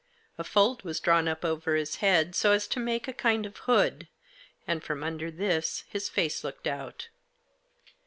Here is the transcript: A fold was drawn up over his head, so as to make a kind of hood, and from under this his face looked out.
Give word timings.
A 0.39 0.43
fold 0.43 0.81
was 0.83 0.99
drawn 0.99 1.27
up 1.27 1.45
over 1.45 1.75
his 1.75 1.97
head, 1.97 2.33
so 2.33 2.53
as 2.53 2.67
to 2.69 2.79
make 2.79 3.07
a 3.07 3.13
kind 3.13 3.45
of 3.45 3.55
hood, 3.55 4.07
and 4.65 4.83
from 4.83 5.03
under 5.03 5.29
this 5.29 5.83
his 5.89 6.09
face 6.09 6.43
looked 6.43 6.65
out. 6.65 7.09